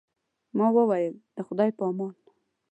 [0.57, 2.15] ما وویل، د خدای په امان.